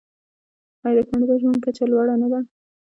آیا 0.85 0.93
د 0.97 0.99
کاناډا 1.09 1.35
ژوند 1.41 1.61
کچه 1.65 1.83
لوړه 1.91 2.15
نه 2.21 2.27
ده؟ 2.31 2.39